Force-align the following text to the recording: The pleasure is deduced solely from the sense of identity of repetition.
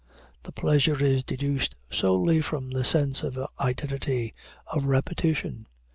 The 0.41 0.51
pleasure 0.51 0.99
is 1.03 1.23
deduced 1.23 1.75
solely 1.91 2.41
from 2.41 2.71
the 2.71 2.83
sense 2.83 3.21
of 3.21 3.37
identity 3.59 4.33
of 4.65 4.85
repetition. 4.85 5.67